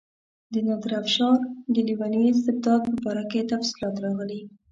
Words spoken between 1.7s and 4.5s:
د لیوني استبداد په باره کې تفصیلات راغلي.